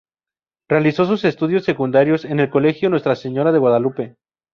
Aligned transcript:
Realizó 0.67 1.05
sus 1.05 1.23
estudios 1.25 1.63
secundarios 1.63 2.25
en 2.25 2.39
el 2.39 2.49
Colegio 2.49 2.89
Nuestra 2.89 3.15
Señora 3.15 3.51
de 3.51 3.59
Guadalupe. 3.59 4.15